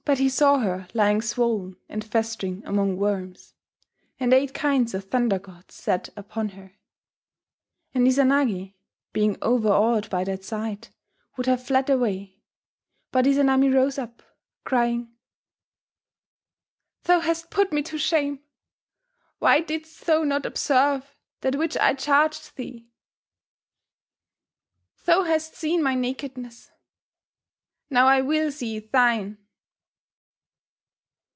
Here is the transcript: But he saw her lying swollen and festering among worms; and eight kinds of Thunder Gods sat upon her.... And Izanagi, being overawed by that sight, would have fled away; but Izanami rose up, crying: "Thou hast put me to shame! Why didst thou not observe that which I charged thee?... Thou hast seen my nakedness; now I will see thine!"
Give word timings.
But 0.03 0.17
he 0.17 0.29
saw 0.29 0.57
her 0.57 0.87
lying 0.95 1.21
swollen 1.21 1.77
and 1.87 2.03
festering 2.03 2.65
among 2.65 2.97
worms; 2.97 3.53
and 4.19 4.33
eight 4.33 4.51
kinds 4.51 4.95
of 4.95 5.05
Thunder 5.05 5.37
Gods 5.37 5.75
sat 5.75 6.09
upon 6.17 6.49
her.... 6.49 6.73
And 7.93 8.07
Izanagi, 8.07 8.73
being 9.13 9.37
overawed 9.43 10.09
by 10.09 10.23
that 10.25 10.43
sight, 10.43 10.89
would 11.37 11.45
have 11.45 11.63
fled 11.63 11.87
away; 11.89 12.39
but 13.11 13.25
Izanami 13.25 13.69
rose 13.73 13.97
up, 13.99 14.23
crying: 14.65 15.15
"Thou 17.03 17.19
hast 17.19 17.51
put 17.51 17.71
me 17.71 17.83
to 17.83 17.97
shame! 17.99 18.39
Why 19.37 19.61
didst 19.61 20.05
thou 20.07 20.23
not 20.23 20.45
observe 20.47 21.15
that 21.41 21.55
which 21.55 21.77
I 21.77 21.93
charged 21.93 22.55
thee?... 22.57 22.89
Thou 25.05 25.23
hast 25.23 25.53
seen 25.55 25.81
my 25.83 25.93
nakedness; 25.93 26.71
now 27.89 28.07
I 28.07 28.19
will 28.21 28.51
see 28.51 28.79
thine!" 28.79 29.37